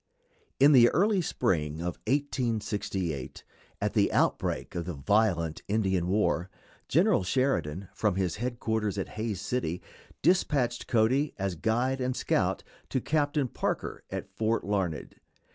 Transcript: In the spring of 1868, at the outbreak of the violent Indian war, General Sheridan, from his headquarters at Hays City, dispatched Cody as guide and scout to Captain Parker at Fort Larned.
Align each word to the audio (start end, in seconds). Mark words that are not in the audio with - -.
In 0.59 0.71
the 0.71 0.87
spring 1.21 1.75
of 1.79 1.99
1868, 2.07 3.43
at 3.79 3.93
the 3.93 4.11
outbreak 4.11 4.73
of 4.73 4.85
the 4.85 4.95
violent 4.95 5.61
Indian 5.67 6.07
war, 6.07 6.49
General 6.87 7.23
Sheridan, 7.23 7.87
from 7.93 8.15
his 8.15 8.37
headquarters 8.37 8.97
at 8.97 9.09
Hays 9.09 9.39
City, 9.41 9.79
dispatched 10.23 10.87
Cody 10.87 11.35
as 11.37 11.53
guide 11.53 12.01
and 12.01 12.15
scout 12.15 12.63
to 12.89 12.99
Captain 12.99 13.47
Parker 13.47 14.03
at 14.09 14.27
Fort 14.35 14.63
Larned. 14.63 15.17